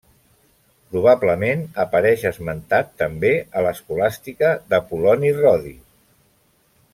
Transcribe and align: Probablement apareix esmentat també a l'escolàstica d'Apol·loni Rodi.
Probablement 0.93 1.61
apareix 1.83 2.23
esmentat 2.29 2.89
també 3.03 3.33
a 3.59 3.63
l'escolàstica 3.67 4.51
d'Apol·loni 4.73 5.35
Rodi. 5.43 5.77